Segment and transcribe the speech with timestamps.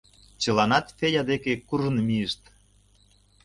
[0.41, 2.41] Чыланат Федя дек куржын мийышт.